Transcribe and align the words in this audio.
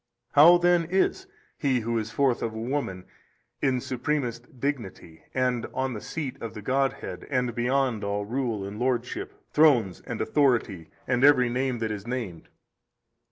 How 0.31 0.57
then 0.57 0.85
is 0.85 1.27
he 1.59 1.81
who 1.81 1.99
is 1.99 2.09
forth 2.09 2.41
of 2.41 2.55
a 2.55 2.57
woman 2.57 3.05
in 3.61 3.79
supremest 3.79 4.59
dignity 4.59 5.25
and 5.31 5.67
on 5.75 5.93
the 5.93 6.01
seat 6.01 6.41
of 6.41 6.55
the 6.55 6.61
Godhead 6.63 7.27
and 7.29 7.53
beyond 7.53 8.03
all 8.03 8.25
Rule 8.25 8.65
and 8.65 8.79
Lordship, 8.79 9.31
Thrones 9.53 10.01
and 10.07 10.19
Authority 10.19 10.89
and 11.07 11.23
every 11.23 11.49
name 11.49 11.77
that 11.77 11.91
is 11.91 12.07
named? 12.07 12.49